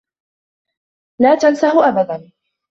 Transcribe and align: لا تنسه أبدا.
لا 1.21 1.35
تنسه 1.35 1.89
أبدا. 1.89 2.31